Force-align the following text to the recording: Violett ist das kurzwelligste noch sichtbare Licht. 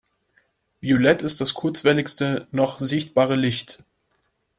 Violett 0.79 1.21
ist 1.21 1.41
das 1.41 1.53
kurzwelligste 1.53 2.47
noch 2.51 2.79
sichtbare 2.79 3.35
Licht. 3.35 3.83